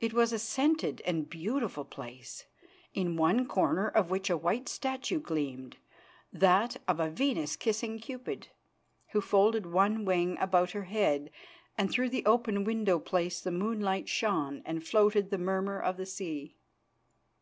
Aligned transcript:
It 0.00 0.14
was 0.14 0.32
a 0.32 0.38
scented 0.38 1.02
and 1.04 1.24
a 1.24 1.26
beautiful 1.26 1.84
place, 1.84 2.46
in 2.94 3.18
one 3.18 3.46
corner 3.46 3.86
of 3.86 4.10
which 4.10 4.30
a 4.30 4.36
white 4.38 4.66
statue 4.66 5.20
gleamed, 5.20 5.76
that 6.32 6.78
of 6.88 6.98
a 6.98 7.10
Venus 7.10 7.54
kissing 7.56 7.98
Cupid, 7.98 8.48
who 9.08 9.20
folded 9.20 9.66
one 9.66 10.06
wing 10.06 10.38
about 10.40 10.70
her 10.70 10.84
head, 10.84 11.30
and 11.76 11.90
through 11.90 12.08
the 12.08 12.24
open 12.24 12.64
window 12.64 12.98
place 12.98 13.42
the 13.42 13.50
moonlight 13.52 14.08
shone 14.08 14.62
and 14.64 14.86
floated 14.88 15.28
the 15.28 15.36
murmur 15.36 15.78
of 15.78 15.98
the 15.98 16.06
sea. 16.06 16.56